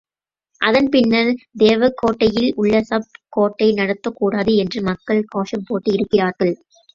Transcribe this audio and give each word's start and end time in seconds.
அதன் 0.61 0.87
பின்னர் 0.89 1.29
தேவகோட்டையில் 1.59 2.49
உள்ள 2.55 2.81
சப் 2.83 3.05
கோர்ட்டை 3.37 3.69
நடத்தக்கூடாது 3.75 4.55
என்று 4.55 4.81
மக்கள் 4.81 5.23
கோஷம் 5.31 5.67
போட்டு 5.67 5.91
இருக்கிறார்கள். 5.93 6.53